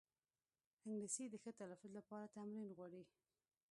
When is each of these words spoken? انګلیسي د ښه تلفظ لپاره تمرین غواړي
انګلیسي 0.85 1.23
د 1.29 1.35
ښه 1.43 1.51
تلفظ 1.59 1.91
لپاره 1.99 2.31
تمرین 2.35 2.69
غواړي 2.77 3.03